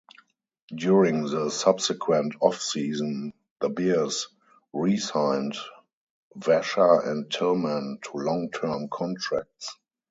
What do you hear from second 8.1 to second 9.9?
long-term contracts.